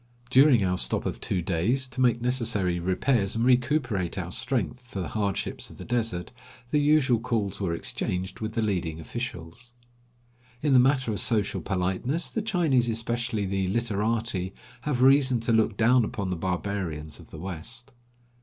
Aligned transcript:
During 0.31 0.63
our 0.65 0.79
stop 0.79 1.05
of 1.05 1.21
two 1.21 1.43
days, 1.43 1.87
to 1.89 2.01
make 2.01 2.19
necessary 2.19 2.79
repairs 2.79 3.35
and 3.35 3.45
recuperate 3.45 4.17
our 4.17 4.31
strength 4.31 4.79
for 4.87 4.99
the 4.99 5.09
hardships 5.09 5.69
of 5.69 5.77
the 5.77 5.85
desert, 5.85 6.31
the 6.71 6.79
usual 6.79 7.19
calls 7.19 7.61
were 7.61 7.71
exchanged 7.75 8.39
with 8.39 8.53
the 8.53 8.63
leading 8.63 8.99
officials. 8.99 9.73
In 10.63 10.73
the 10.73 10.79
matter 10.79 11.11
of 11.11 11.19
social 11.19 11.61
politeness 11.61 12.31
the 12.31 12.41
Chinese, 12.41 12.89
especially 12.89 13.45
the 13.45 13.67
"literati," 13.67 14.55
have 14.81 15.03
reason 15.03 15.39
to 15.41 15.53
look 15.53 15.77
down 15.77 16.03
upon 16.03 16.31
the 16.31 16.35
barbarians 16.35 17.19
of 17.19 17.29
the 17.29 17.37
West. 17.37 17.91